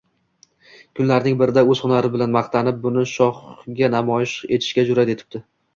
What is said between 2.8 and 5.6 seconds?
buni shohga namoyish etishga jur`at etibdi